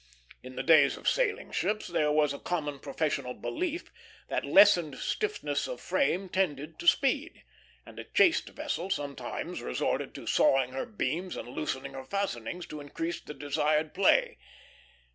[0.41, 3.91] In the days of sailing ships there was a common professional belief
[4.29, 7.43] that lessened stiffness of frame tended to speed;
[7.85, 12.81] and a chased vessel sometimes resorted to sawing her beams and loosening her fastenings to
[12.81, 14.39] increase the desired play.